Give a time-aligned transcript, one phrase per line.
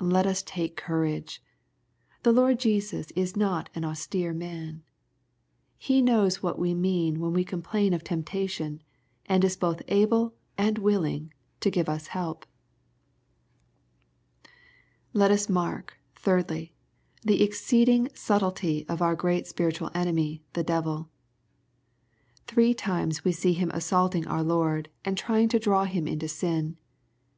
[0.00, 1.42] Let us take courage.
[2.22, 4.82] The Lord Jesus is not an ^^austere man.''
[5.76, 8.80] He knows what we mean when we complain of tem^ tation,
[9.26, 12.46] and is both able and willing to give us help.
[15.12, 16.74] Let us mark^ thirdly,
[17.20, 21.10] the exceeding subtlety of our great spiritual enemyj the devil.
[22.46, 26.78] Three times we see him assaulting our Lord, and trying to draw Him into sin.